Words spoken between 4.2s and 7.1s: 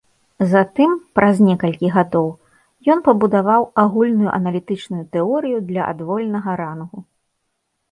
аналітычную тэорыю для адвольнага рангу.